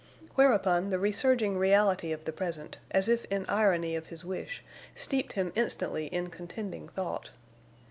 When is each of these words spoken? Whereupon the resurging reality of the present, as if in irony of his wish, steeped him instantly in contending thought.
Whereupon 0.33 0.89
the 0.89 0.97
resurging 0.97 1.59
reality 1.59 2.11
of 2.11 2.25
the 2.25 2.33
present, 2.33 2.79
as 2.89 3.07
if 3.07 3.25
in 3.25 3.45
irony 3.45 3.95
of 3.95 4.07
his 4.07 4.25
wish, 4.25 4.63
steeped 4.95 5.33
him 5.33 5.51
instantly 5.55 6.07
in 6.07 6.31
contending 6.31 6.89
thought. 6.89 7.29